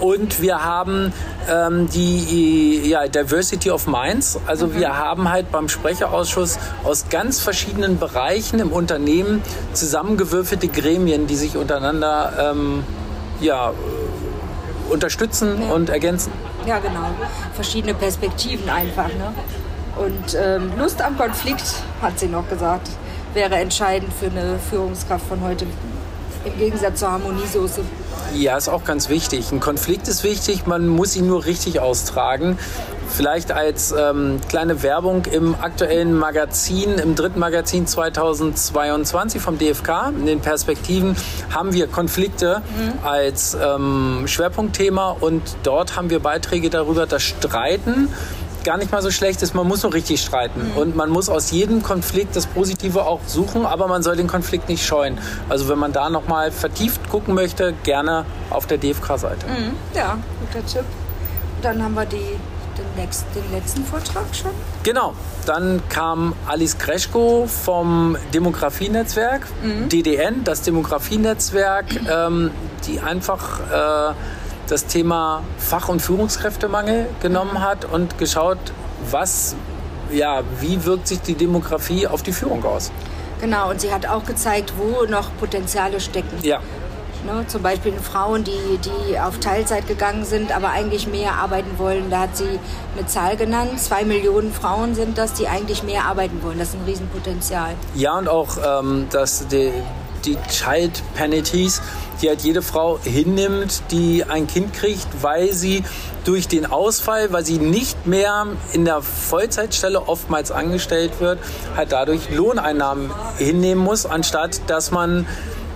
Und 0.00 0.40
wir 0.40 0.64
haben 0.64 1.12
ähm, 1.48 1.88
die 1.90 2.88
ja, 2.88 3.06
Diversity 3.06 3.70
of 3.70 3.86
Minds. 3.86 4.38
Also 4.46 4.66
mhm. 4.66 4.76
wir 4.76 4.96
haben 4.96 5.30
halt 5.30 5.52
beim 5.52 5.68
Sprecherausschuss 5.68 6.58
aus 6.84 7.06
ganz 7.10 7.40
verschiedenen 7.40 7.98
Bereichen 7.98 8.60
im 8.60 8.72
Unternehmen 8.72 9.42
zusammengewürfelte 9.74 10.68
Gremien, 10.68 11.26
die 11.26 11.36
sich 11.36 11.56
untereinander 11.56 12.52
ähm, 12.52 12.84
ja, 13.40 13.72
unterstützen 14.88 15.62
ja. 15.62 15.72
und 15.74 15.90
ergänzen. 15.90 16.32
Ja, 16.66 16.78
genau. 16.78 17.10
Verschiedene 17.54 17.94
Perspektiven 17.94 18.68
einfach. 18.68 19.08
Ne? 19.08 19.34
Und 19.96 20.34
ähm, 20.34 20.72
Lust 20.78 21.02
am 21.02 21.16
Konflikt, 21.16 21.74
hat 22.00 22.18
sie 22.18 22.26
noch 22.26 22.48
gesagt, 22.48 22.88
wäre 23.34 23.56
entscheidend 23.56 24.12
für 24.12 24.26
eine 24.26 24.58
Führungskraft 24.58 25.26
von 25.26 25.40
heute. 25.42 25.66
Im 26.44 26.58
Gegensatz 26.58 27.00
zur 27.00 27.12
Harmoniesoße. 27.12 27.82
Ja, 28.34 28.56
ist 28.56 28.68
auch 28.68 28.84
ganz 28.84 29.08
wichtig. 29.08 29.50
Ein 29.52 29.60
Konflikt 29.60 30.08
ist 30.08 30.24
wichtig, 30.24 30.66
man 30.66 30.88
muss 30.88 31.16
ihn 31.16 31.26
nur 31.26 31.44
richtig 31.44 31.80
austragen. 31.80 32.58
Vielleicht 33.08 33.50
als 33.50 33.92
ähm, 33.92 34.40
kleine 34.48 34.82
Werbung 34.82 35.24
im 35.24 35.56
aktuellen 35.56 36.14
Magazin, 36.14 36.92
im 36.98 37.16
dritten 37.16 37.40
Magazin 37.40 37.86
2022 37.86 39.42
vom 39.42 39.58
DFK, 39.58 40.12
in 40.16 40.26
den 40.26 40.40
Perspektiven, 40.40 41.16
haben 41.52 41.72
wir 41.72 41.88
Konflikte 41.88 42.62
mhm. 42.78 43.04
als 43.04 43.56
ähm, 43.60 44.22
Schwerpunktthema 44.26 45.16
und 45.20 45.42
dort 45.64 45.96
haben 45.96 46.08
wir 46.10 46.20
Beiträge 46.20 46.70
darüber, 46.70 47.06
dass 47.06 47.22
Streiten 47.22 48.08
gar 48.64 48.76
nicht 48.76 48.92
mal 48.92 49.02
so 49.02 49.10
schlecht 49.10 49.42
ist. 49.42 49.54
Man 49.54 49.66
muss 49.66 49.82
nur 49.82 49.92
richtig 49.92 50.20
streiten. 50.20 50.70
Mhm. 50.70 50.76
Und 50.76 50.96
man 50.96 51.10
muss 51.10 51.28
aus 51.28 51.50
jedem 51.50 51.82
Konflikt 51.82 52.36
das 52.36 52.46
Positive 52.46 53.04
auch 53.04 53.20
suchen, 53.26 53.66
aber 53.66 53.86
man 53.86 54.02
soll 54.02 54.16
den 54.16 54.26
Konflikt 54.26 54.68
nicht 54.68 54.84
scheuen. 54.84 55.18
Also 55.48 55.68
wenn 55.68 55.78
man 55.78 55.92
da 55.92 56.10
nochmal 56.10 56.50
vertieft 56.50 57.08
gucken 57.08 57.34
möchte, 57.34 57.74
gerne 57.82 58.24
auf 58.50 58.66
der 58.66 58.78
DFK-Seite. 58.78 59.46
Mhm. 59.46 59.76
Ja, 59.94 60.18
guter 60.40 60.66
Tipp. 60.66 60.84
Dann 61.62 61.82
haben 61.82 61.94
wir 61.94 62.06
die, 62.06 62.16
den, 62.16 62.86
nächsten, 62.96 63.26
den 63.34 63.52
letzten 63.52 63.84
Vortrag 63.84 64.24
schon. 64.32 64.52
Genau. 64.82 65.14
Dann 65.46 65.82
kam 65.88 66.34
Alice 66.46 66.78
Kreschko 66.78 67.46
vom 67.46 68.16
Demografienetzwerk, 68.32 69.46
mhm. 69.62 69.88
DDN, 69.88 70.44
das 70.44 70.62
Demografienetzwerk, 70.62 71.86
ähm, 72.10 72.50
die 72.86 73.00
einfach... 73.00 74.10
Äh, 74.10 74.14
das 74.70 74.86
Thema 74.86 75.42
Fach- 75.58 75.88
und 75.88 76.00
Führungskräftemangel 76.00 77.06
genommen 77.20 77.60
hat 77.60 77.84
und 77.84 78.18
geschaut, 78.18 78.58
was, 79.10 79.56
ja, 80.12 80.42
wie 80.60 80.84
wirkt 80.84 81.08
sich 81.08 81.20
die 81.20 81.34
Demografie 81.34 82.06
auf 82.06 82.22
die 82.22 82.32
Führung 82.32 82.64
aus. 82.64 82.90
Genau, 83.40 83.70
und 83.70 83.80
sie 83.80 83.92
hat 83.92 84.06
auch 84.06 84.24
gezeigt, 84.24 84.74
wo 84.76 85.04
noch 85.06 85.30
Potenziale 85.38 85.98
stecken. 86.00 86.38
Ja. 86.42 86.60
Ne, 87.24 87.44
zum 87.48 87.62
Beispiel 87.62 87.92
Frauen, 87.92 88.44
die, 88.44 88.78
die 88.78 89.18
auf 89.18 89.38
Teilzeit 89.40 89.86
gegangen 89.86 90.24
sind, 90.24 90.56
aber 90.56 90.70
eigentlich 90.70 91.06
mehr 91.06 91.34
arbeiten 91.34 91.78
wollen. 91.78 92.08
Da 92.08 92.20
hat 92.20 92.36
sie 92.36 92.58
eine 92.96 93.06
Zahl 93.06 93.36
genannt. 93.36 93.78
Zwei 93.78 94.04
Millionen 94.04 94.52
Frauen 94.52 94.94
sind 94.94 95.18
das, 95.18 95.34
die 95.34 95.46
eigentlich 95.46 95.82
mehr 95.82 96.04
arbeiten 96.04 96.42
wollen. 96.42 96.58
Das 96.58 96.68
ist 96.68 96.76
ein 96.76 96.84
Riesenpotenzial. 96.86 97.74
Ja, 97.94 98.16
und 98.16 98.26
auch, 98.26 98.56
ähm, 98.64 99.06
dass 99.10 99.46
die, 99.48 99.70
die 100.24 100.38
Child 100.48 101.02
Penalties, 101.14 101.82
die 102.22 102.28
halt 102.28 102.42
jede 102.42 102.62
Frau 102.62 102.98
hinnimmt, 103.02 103.82
die 103.90 104.24
ein 104.24 104.46
Kind 104.46 104.72
kriegt, 104.74 105.06
weil 105.22 105.52
sie 105.52 105.82
durch 106.24 106.48
den 106.48 106.66
Ausfall, 106.66 107.32
weil 107.32 107.44
sie 107.44 107.58
nicht 107.58 108.06
mehr 108.06 108.46
in 108.72 108.84
der 108.84 109.02
Vollzeitstelle 109.02 110.08
oftmals 110.08 110.50
angestellt 110.50 111.12
wird, 111.20 111.38
halt 111.76 111.92
dadurch 111.92 112.30
Lohneinnahmen 112.30 113.10
hinnehmen 113.38 113.82
muss, 113.82 114.06
anstatt 114.06 114.60
dass 114.66 114.90
man 114.90 115.26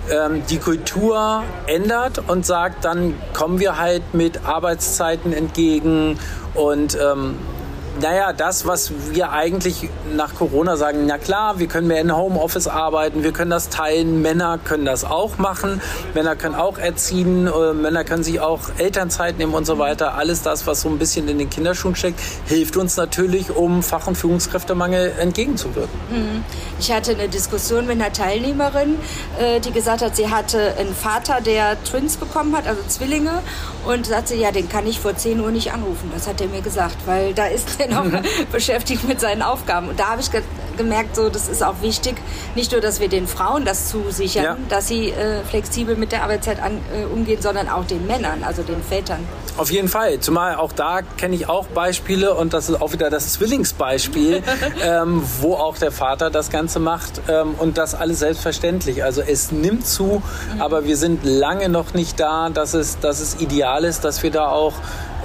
ähm, 0.09 0.43
die 0.49 0.57
Kultur 0.57 1.43
ändert 1.67 2.21
und 2.27 2.45
sagt, 2.45 2.85
dann 2.85 3.15
kommen 3.33 3.59
wir 3.59 3.77
halt 3.77 4.13
mit 4.13 4.45
Arbeitszeiten 4.45 5.33
entgegen 5.33 6.19
und 6.53 6.97
ähm, 7.01 7.37
naja, 8.01 8.33
das, 8.33 8.65
was 8.67 8.91
wir 9.11 9.31
eigentlich 9.31 9.89
nach 10.15 10.35
Corona 10.35 10.77
sagen, 10.77 11.05
na 11.05 11.17
klar, 11.17 11.59
wir 11.59 11.67
können 11.67 11.87
mehr 11.87 12.01
in 12.01 12.15
Homeoffice 12.15 12.67
arbeiten, 12.67 13.23
wir 13.23 13.31
können 13.31 13.51
das 13.51 13.69
teilen, 13.69 14.21
Männer 14.21 14.59
können 14.63 14.85
das 14.85 15.05
auch 15.05 15.37
machen, 15.37 15.81
Männer 16.13 16.35
können 16.35 16.55
auch 16.55 16.77
erziehen, 16.77 17.47
äh, 17.47 17.73
Männer 17.73 18.03
können 18.03 18.23
sich 18.23 18.39
auch 18.39 18.61
Elternzeit 18.77 19.37
nehmen 19.37 19.53
und 19.53 19.65
so 19.65 19.77
weiter. 19.77 20.15
Alles 20.15 20.41
das, 20.41 20.67
was 20.67 20.81
so 20.81 20.89
ein 20.89 20.97
bisschen 20.97 21.27
in 21.27 21.37
den 21.37 21.49
Kinderschuhen 21.49 21.95
steckt, 21.95 22.19
hilft 22.47 22.77
uns 22.77 22.97
natürlich, 22.97 23.55
um 23.55 23.83
Fach- 23.83 24.07
und 24.07 24.17
Führungskräftemangel 24.17 25.13
entgegenzuwirken. 25.19 25.99
Mhm. 26.09 26.43
Ich 26.79 26.91
hatte 26.91 27.11
eine 27.11 27.29
Diskussion 27.29 27.87
mit 27.87 28.01
einer 28.01 28.11
Teilnehmerin, 28.11 28.97
äh, 29.39 29.59
die 29.59 29.71
gesagt 29.71 30.01
hat, 30.01 30.15
sie 30.15 30.29
hatte 30.29 30.75
einen 30.77 30.93
Vater, 30.93 31.41
der 31.41 31.81
Twins 31.83 32.17
bekommen 32.17 32.55
hat, 32.55 32.67
also 32.67 32.81
Zwillinge, 32.87 33.41
und 33.85 34.05
sagte, 34.05 34.35
ja, 34.35 34.51
den 34.51 34.67
kann 34.67 34.87
ich 34.87 34.99
vor 34.99 35.15
10 35.15 35.39
Uhr 35.39 35.51
nicht 35.51 35.71
anrufen. 35.71 36.11
Das 36.13 36.27
hat 36.27 36.41
er 36.41 36.47
mir 36.47 36.61
gesagt, 36.61 36.97
weil 37.05 37.33
da 37.33 37.45
ist 37.45 37.69
noch 37.89 38.05
beschäftigt 38.51 39.07
mit 39.07 39.19
seinen 39.19 39.41
Aufgaben. 39.41 39.89
Und 39.89 39.99
da 39.99 40.09
habe 40.11 40.21
ich 40.21 40.31
ge 40.31 40.41
gemerkt, 40.77 41.15
so, 41.15 41.29
das 41.29 41.47
ist 41.47 41.63
auch 41.63 41.81
wichtig, 41.81 42.15
nicht 42.53 42.73
nur, 42.73 42.81
dass 42.81 42.99
wir 42.99 43.07
den 43.07 43.27
Frauen 43.27 43.63
das 43.63 43.89
zusichern, 43.89 44.43
ja. 44.43 44.57
dass 44.67 44.89
sie 44.89 45.09
äh, 45.09 45.41
flexibel 45.43 45.95
mit 45.95 46.11
der 46.11 46.23
Arbeitszeit 46.23 46.61
an, 46.61 46.81
äh, 46.93 47.05
umgehen, 47.05 47.41
sondern 47.41 47.69
auch 47.69 47.85
den 47.85 48.05
Männern, 48.05 48.43
also 48.43 48.61
den 48.61 48.83
Vätern. 48.83 49.25
Auf 49.57 49.71
jeden 49.71 49.87
Fall. 49.87 50.19
Zumal 50.19 50.55
auch 50.55 50.73
da 50.73 51.01
kenne 51.01 51.35
ich 51.35 51.47
auch 51.47 51.67
Beispiele 51.67 52.33
und 52.33 52.53
das 52.53 52.69
ist 52.69 52.81
auch 52.81 52.91
wieder 52.91 53.09
das 53.09 53.31
Zwillingsbeispiel, 53.33 54.43
ähm, 54.83 55.23
wo 55.39 55.53
auch 55.53 55.77
der 55.77 55.91
Vater 55.91 56.29
das 56.29 56.49
Ganze 56.49 56.79
macht 56.79 57.21
ähm, 57.29 57.55
und 57.57 57.77
das 57.77 57.95
alles 57.95 58.19
selbstverständlich. 58.19 59.03
Also 59.03 59.21
es 59.21 59.51
nimmt 59.51 59.87
zu, 59.87 60.21
mhm. 60.53 60.61
aber 60.61 60.85
wir 60.85 60.97
sind 60.97 61.23
lange 61.23 61.69
noch 61.69 61.93
nicht 61.93 62.19
da, 62.19 62.49
dass 62.49 62.73
es, 62.73 62.99
dass 62.99 63.21
es 63.21 63.39
ideal 63.39 63.85
ist, 63.85 64.03
dass 64.03 64.23
wir 64.23 64.31
da 64.31 64.47
auch 64.47 64.73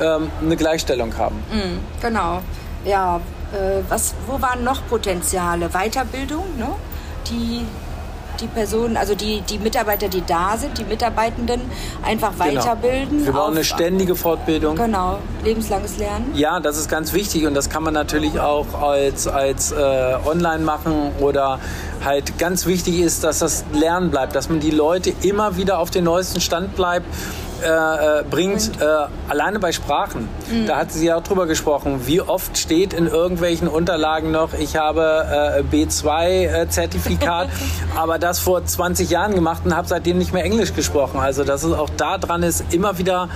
ähm, 0.01 0.31
eine 0.41 0.57
Gleichstellung 0.57 1.17
haben. 1.17 1.37
Mhm, 1.53 1.79
genau. 2.01 2.41
Ja, 2.85 3.17
äh, 3.53 3.83
was, 3.89 4.15
wo 4.27 4.41
waren 4.41 4.65
noch 4.65 4.87
Potenziale? 4.89 5.69
Weiterbildung, 5.71 6.45
ne? 6.57 6.69
die 7.29 7.65
die 8.41 8.47
Personen, 8.47 8.97
also 8.97 9.15
die, 9.15 9.43
die 9.43 9.59
Mitarbeiter, 9.59 10.09
die 10.09 10.23
da 10.25 10.57
sind, 10.57 10.79
die 10.79 10.85
Mitarbeitenden 10.85 11.61
einfach 12.03 12.33
genau. 12.33 12.45
weiterbilden. 12.45 13.25
Wir 13.25 13.33
brauchen 13.33 13.55
eine 13.55 13.65
ständige 13.65 14.17
Fortbildung. 14.17 14.77
Genau, 14.77 15.19
lebenslanges 15.45 15.99
Lernen. 15.99 16.33
Ja, 16.35 16.61
das 16.61 16.79
ist 16.79 16.89
ganz 16.89 17.13
wichtig 17.13 17.47
und 17.47 17.55
das 17.55 17.69
kann 17.69 17.83
man 17.83 17.95
natürlich 17.95 18.41
auch 18.41 18.81
als, 18.81 19.27
als 19.27 19.73
äh, 19.73 19.77
online 20.25 20.65
machen 20.65 21.13
oder 21.21 21.59
halt 22.05 22.39
ganz 22.39 22.67
wichtig 22.67 23.01
ist, 23.01 23.25
dass 23.25 23.41
das 23.41 23.65
Lernen 23.73 24.11
bleibt, 24.11 24.35
dass 24.35 24.49
man 24.49 24.61
die 24.61 24.71
Leute 24.71 25.13
immer 25.23 25.57
wieder 25.57 25.79
auf 25.79 25.91
den 25.91 26.05
neuesten 26.05 26.41
Stand 26.41 26.75
bleibt 26.77 27.07
äh, 27.63 28.21
äh, 28.21 28.25
bringt, 28.29 28.81
äh, 28.81 28.85
alleine 29.29 29.59
bei 29.59 29.73
Sprachen. 29.73 30.29
Mhm. 30.51 30.67
Da 30.67 30.79
hat 30.79 30.93
sie 30.93 31.07
ja 31.07 31.17
auch 31.17 31.23
drüber 31.23 31.47
gesprochen. 31.47 32.07
Wie 32.07 32.21
oft 32.21 32.59
steht 32.59 32.93
in 32.93 33.07
irgendwelchen 33.07 33.69
Unterlagen 33.69 34.31
noch, 34.31 34.55
ich 34.55 34.77
habe 34.77 35.63
äh, 35.73 35.77
B2-Zertifikat, 35.77 37.49
aber 37.97 38.19
das 38.19 38.39
vor 38.39 38.65
20 38.65 39.11
Jahren 39.11 39.35
gemacht 39.35 39.63
und 39.65 39.77
habe 39.77 39.89
seitdem 39.89 40.19
nicht 40.19 40.33
mehr 40.33 40.45
Englisch 40.45 40.75
gesprochen. 40.75 41.21
Also 41.21 41.45
dass 41.45 41.65
es 41.65 41.73
auch 41.73 41.91
da 41.97 42.19
dran 42.19 42.43
ist, 42.43 42.73
immer 42.73 42.99
wieder 42.99 43.29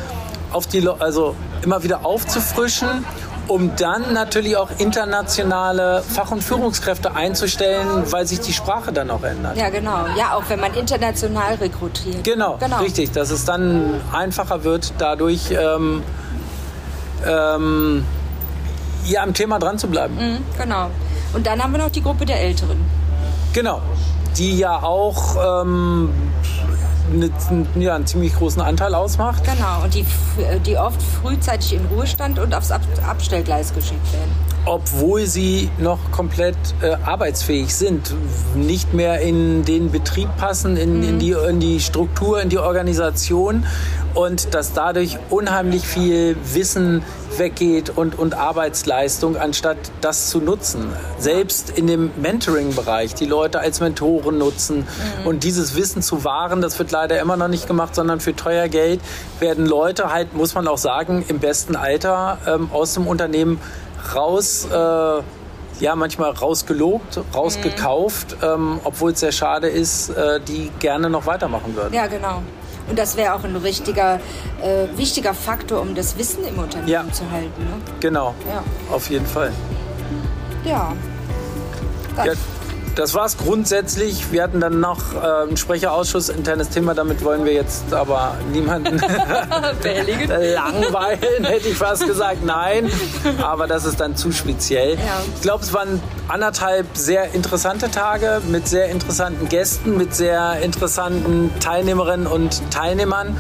auf 0.52 0.66
die, 0.66 0.88
also 0.88 1.35
immer 1.62 1.83
wieder 1.83 2.04
aufzufrischen 2.04 3.04
um 3.49 3.77
dann 3.77 4.13
natürlich 4.13 4.57
auch 4.57 4.71
internationale 4.79 6.03
Fach- 6.03 6.31
und 6.31 6.43
Führungskräfte 6.43 7.15
einzustellen, 7.15 8.05
weil 8.11 8.27
sich 8.27 8.41
die 8.41 8.53
Sprache 8.53 8.93
dann 8.93 9.11
auch 9.11 9.23
ändert. 9.23 9.57
Ja, 9.57 9.69
genau. 9.71 10.07
Ja, 10.17 10.35
auch 10.35 10.45
wenn 10.49 10.61
man 10.61 10.75
international 10.75 11.55
rekrutiert. 11.55 12.25
Genau, 12.25 12.57
genau. 12.59 12.81
richtig. 12.81 13.13
Dass 13.13 13.31
es 13.31 13.45
dann 13.45 14.01
einfacher 14.13 14.65
wird, 14.65 14.95
dadurch 14.99 15.51
ähm, 15.51 16.03
ähm, 17.27 18.05
ja, 19.07 19.23
am 19.23 19.35
Thema 19.35 19.59
dran 19.59 19.79
zu 19.79 19.89
bleiben. 19.89 20.15
Mhm, 20.17 20.39
genau. 20.59 20.91
Und 21.33 21.47
dann 21.47 21.63
haben 21.63 21.73
wir 21.73 21.79
noch 21.79 21.91
die 21.91 22.03
Gruppe 22.03 22.25
der 22.25 22.41
Älteren. 22.41 22.79
Genau. 23.53 23.81
Die 24.37 24.59
ja 24.59 24.83
auch 24.83 25.63
ähm, 25.63 26.11
eine, 27.13 27.31
ja, 27.79 27.95
einen 27.95 28.07
ziemlich 28.07 28.35
großen 28.35 28.63
Anteil 28.63 28.95
ausmacht. 28.95 29.45
Genau, 29.45 29.85
und 29.85 29.95
die, 29.95 30.05
die 30.67 30.77
oft 30.77 31.01
frühzeitig 31.03 31.75
in 31.75 31.85
Ruhestand 31.87 32.39
und 32.39 32.55
aufs 32.55 32.71
Ab 32.71 32.83
Abstellgleis 33.07 33.75
geschickt 33.75 34.13
werden. 34.13 34.31
Obwohl 34.67 35.27
sie 35.27 35.71
noch 35.79 36.11
komplett 36.11 36.57
äh, 36.81 36.95
arbeitsfähig 37.05 37.75
sind, 37.75 38.15
nicht 38.55 38.95
mehr 38.95 39.21
in 39.21 39.65
den 39.65 39.91
Betrieb 39.91 40.35
passen, 40.37 40.77
in, 40.77 40.99
mhm. 40.99 41.09
in, 41.09 41.19
die, 41.19 41.33
in 41.33 41.61
die 41.61 41.81
Struktur, 41.81 42.41
in 42.41 42.49
die 42.49 42.59
Organisation 42.59 43.67
und 44.15 44.55
dass 44.55 44.73
dadurch 44.73 45.19
unheimlich 45.29 45.87
viel 45.87 46.37
Wissen 46.53 47.03
weggeht 47.38 47.91
und, 47.91 48.19
und 48.19 48.35
Arbeitsleistung, 48.35 49.37
anstatt 49.37 49.76
das 50.00 50.31
zu 50.31 50.41
nutzen. 50.41 50.93
Selbst 51.19 51.71
in 51.71 51.87
dem 51.87 52.11
Mentoring-Bereich, 52.17 53.14
die 53.14 53.26
Leute 53.26 53.61
als 53.61 53.81
Mentoren 53.81 54.38
nutzen 54.38 54.79
mhm. 54.79 55.26
und 55.26 55.45
dieses 55.45 55.76
Wissen 55.76 56.03
zu 56.03 56.25
wahren, 56.25 56.61
das 56.61 56.79
wird 56.79 56.91
leider 56.91 57.21
immer 57.21 57.37
noch 57.37 57.49
nicht 57.49 57.67
gemacht, 57.67 57.95
sondern 57.95 58.21
für 58.21 58.35
teuer 58.35 58.69
Geld 58.69 59.00
werden 59.41 59.67
Leute 59.67 60.12
halt, 60.12 60.35
muss 60.35 60.55
man 60.55 60.69
auch 60.69 60.79
sagen, 60.79 61.25
im 61.29 61.38
besten 61.38 61.76
Alter 61.76 62.38
ähm, 62.47 62.71
aus 62.73 62.95
dem 62.95 63.07
Unternehmen 63.07 63.61
raus. 64.14 64.67
Äh, 64.71 65.23
ja, 65.81 65.97
manchmal 65.97 66.31
rausgelobt, 66.31 67.21
rausgekauft, 67.35 68.37
mhm. 68.41 68.49
ähm, 68.49 68.81
obwohl 68.85 69.12
es 69.12 69.21
sehr 69.21 69.33
schade 69.33 69.69
ist, 69.69 70.11
äh, 70.11 70.41
die 70.41 70.71
gerne 70.79 71.11
noch 71.11 71.26
weitermachen 71.26 71.75
würden. 71.75 71.93
Ja, 71.93 72.07
genau. 72.07 72.43
Und 72.88 72.99
das 72.99 73.17
wäre 73.17 73.35
auch 73.35 73.45
ein 73.45 73.57
richtiger, 73.57 74.21
äh, 74.62 74.87
wichtiger 74.97 75.35
Faktor, 75.35 75.81
um 75.81 75.95
das 75.95 76.19
Wissen 76.19 76.45
im 76.45 76.59
Unternehmen 76.59 76.88
ja. 76.88 77.05
zu 77.12 77.31
halten. 77.31 77.64
Ne? 77.64 77.81
Genau, 78.00 78.35
ja. 78.49 78.62
auf 78.95 79.09
jeden 79.11 79.26
Fall. 79.26 79.53
Ja. 80.64 80.93
ja. 82.25 82.33
das 82.95 83.14
war's 83.14 83.37
grundsätzlich. 83.37 84.33
Wir 84.33 84.43
hatten 84.43 84.61
dann 84.61 84.81
noch 84.81 85.14
äh, 85.14 85.19
einen 85.19 85.57
Sprecherausschuss, 85.57 86.29
internes 86.29 86.71
Thema. 86.71 86.95
Damit 86.95 87.25
wollen 87.25 87.45
wir 87.45 87.53
jetzt 87.53 87.93
aber 87.93 88.37
niemanden 88.53 88.99
langweilen, 89.85 91.45
hätte 91.45 91.69
ich 91.69 91.76
fast 91.76 92.07
gesagt. 92.07 92.45
Nein, 92.45 92.91
aber 93.43 93.67
das 93.67 93.85
ist 93.85 94.00
dann 94.00 94.17
zu 94.17 94.31
speziell. 94.33 94.95
Ja. 94.95 95.23
Ich 95.35 95.43
glaube, 95.43 95.64
es 95.64 95.73
waren 95.73 96.00
anderthalb 96.28 96.97
sehr 96.97 97.35
interessante 97.35 97.90
Tage 97.90 98.40
mit 98.49 98.69
sehr 98.69 98.88
interessanten 98.88 99.49
Gästen, 99.49 99.97
mit 99.97 100.14
sehr 100.14 100.61
interessanten 100.62 101.50
Teilnehmerinnen 101.61 102.26
und 102.26 102.62
Teilnehmern. 102.71 103.37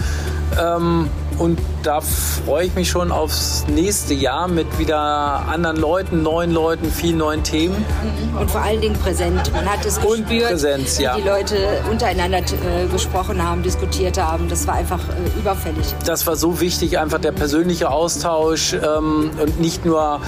Ähm, 0.60 1.08
und 1.38 1.58
da 1.84 2.00
freue 2.00 2.66
ich 2.66 2.74
mich 2.74 2.88
schon 2.88 3.12
aufs 3.12 3.66
nächste 3.68 4.14
Jahr 4.14 4.48
mit 4.48 4.78
wieder 4.78 4.98
anderen 4.98 5.76
Leuten, 5.76 6.22
neuen 6.22 6.50
Leuten, 6.50 6.90
vielen 6.90 7.18
neuen 7.18 7.44
Themen. 7.44 7.76
Mhm. 7.76 8.38
Und 8.38 8.50
vor 8.50 8.62
allen 8.62 8.80
Dingen 8.80 8.98
präsent. 8.98 9.52
Man 9.52 9.66
hat 9.66 9.84
es 9.84 10.00
gespürt, 10.00 10.48
Präsenz, 10.48 10.98
ja. 10.98 11.16
wie 11.16 11.22
die 11.22 11.28
Leute 11.28 11.56
untereinander 11.90 12.38
äh, 12.38 12.86
gesprochen 12.90 13.42
haben, 13.42 13.62
diskutiert 13.62 14.18
haben. 14.18 14.48
Das 14.48 14.66
war 14.66 14.74
einfach 14.74 15.00
äh, 15.00 15.38
überfällig. 15.38 15.94
Das 16.06 16.26
war 16.26 16.36
so 16.36 16.60
wichtig, 16.60 16.98
einfach 16.98 17.18
der 17.18 17.32
persönliche 17.32 17.90
Austausch 17.90 18.72
ähm, 18.72 19.30
und 19.40 19.60
nicht 19.60 19.84
nur 19.84 20.20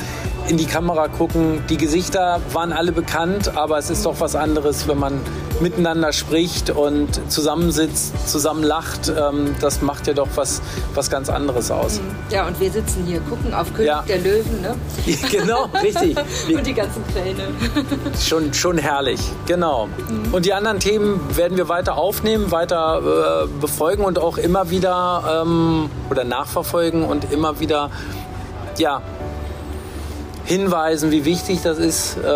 in 0.48 0.58
die 0.58 0.66
Kamera 0.66 1.08
gucken. 1.08 1.62
Die 1.68 1.76
Gesichter 1.76 2.40
waren 2.52 2.72
alle 2.72 2.92
bekannt, 2.92 3.56
aber 3.56 3.78
es 3.78 3.90
ist 3.90 4.06
doch 4.06 4.20
was 4.20 4.36
anderes, 4.36 4.86
wenn 4.86 4.98
man 4.98 5.20
miteinander 5.60 6.12
spricht 6.12 6.70
und 6.70 7.20
zusammensitzt, 7.32 8.28
zusammen 8.28 8.62
lacht. 8.62 9.08
Ähm, 9.08 9.54
das 9.60 9.82
macht 9.82 10.06
ja 10.06 10.12
doch 10.12 10.28
was, 10.36 10.60
was 10.94 11.10
ganz 11.10 11.28
anderes 11.28 11.45
aus. 11.50 12.00
Mhm. 12.00 12.16
Ja, 12.30 12.46
und 12.46 12.58
wir 12.60 12.70
sitzen 12.70 13.04
hier, 13.06 13.20
gucken 13.20 13.54
auf 13.54 13.72
König 13.72 13.88
ja. 13.88 14.04
der 14.06 14.18
Löwen. 14.18 14.60
Ne? 14.60 14.74
genau, 15.30 15.68
richtig. 15.82 16.16
und 16.54 16.66
die 16.66 16.74
ganzen 16.74 17.02
Pläne. 17.04 17.48
schon, 18.20 18.52
schon 18.54 18.78
herrlich, 18.78 19.20
genau. 19.46 19.86
Mhm. 19.86 20.34
Und 20.34 20.46
die 20.46 20.52
anderen 20.52 20.80
Themen 20.80 21.20
werden 21.36 21.56
wir 21.56 21.68
weiter 21.68 21.96
aufnehmen, 21.96 22.50
weiter 22.50 23.44
äh, 23.44 23.60
befolgen 23.60 24.04
und 24.04 24.18
auch 24.18 24.38
immer 24.38 24.70
wieder 24.70 25.42
ähm, 25.44 25.90
oder 26.10 26.24
nachverfolgen 26.24 27.04
und 27.04 27.32
immer 27.32 27.60
wieder 27.60 27.90
ja, 28.78 29.02
hinweisen, 30.46 31.10
wie 31.10 31.24
wichtig 31.24 31.60
das 31.62 31.78
ist, 31.78 32.16
äh, 32.18 32.30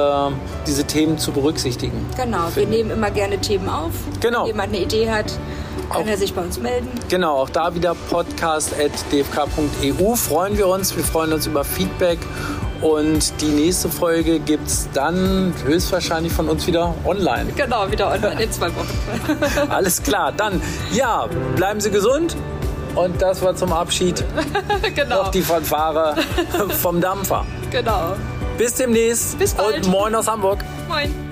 diese 0.67 0.85
Themen 0.85 1.19
zu 1.19 1.33
berücksichtigen. 1.33 2.07
Genau, 2.17 2.49
wir 2.55 2.67
nehmen 2.67 2.91
immer 2.91 3.11
gerne 3.11 3.39
Themen 3.39 3.69
auf. 3.69 3.93
Genau. 4.21 4.41
Wenn 4.41 4.47
jemand 4.49 4.69
eine 4.75 4.83
Idee 4.83 5.11
hat, 5.11 5.33
kann 5.91 6.03
auch, 6.03 6.07
er 6.07 6.17
sich 6.17 6.35
bei 6.35 6.43
uns 6.43 6.59
melden. 6.59 6.89
Genau, 7.09 7.37
auch 7.37 7.51
da 7.51 7.75
wieder 7.75 7.95
podcast.dfk.eu 8.09 10.15
freuen 10.15 10.57
wir 10.57 10.69
uns. 10.69 10.97
Wir 10.97 11.05
freuen 11.05 11.33
uns 11.33 11.47
über 11.47 11.65
Feedback 11.65 12.19
und 12.81 13.41
die 13.41 13.49
nächste 13.49 13.91
Folge 13.91 14.41
gibt 14.41 14.67
es 14.67 14.89
dann 14.95 15.53
höchstwahrscheinlich 15.65 16.33
von 16.33 16.49
uns 16.49 16.67
wieder 16.67 16.95
online. 17.05 17.53
Genau, 17.55 17.91
wieder 17.91 18.11
online 18.11 18.43
in 18.43 18.53
zwei 18.53 18.69
Wochen. 18.69 18.99
Alles 19.71 20.03
klar, 20.03 20.33
dann 20.33 20.63
ja, 20.93 21.29
bleiben 21.57 21.81
Sie 21.81 21.91
gesund. 21.91 22.37
Und 22.95 23.23
das 23.23 23.41
war 23.43 23.55
zum 23.55 23.73
Abschied 23.73 24.25
genau. 24.97 25.23
noch 25.23 25.31
die 25.31 25.43
Fanfare 25.43 26.17
vom 26.81 27.01
Dampfer. 27.01 27.47
Genau. 27.71 28.15
Bis 28.59 28.75
demnächst. 28.75 29.39
Bis 29.39 29.55
bald. 29.55 29.77
Und 29.77 29.89
moin 29.89 30.13
aus 30.15 30.27
Hamburg. 30.27 30.65
Moin. 30.89 31.30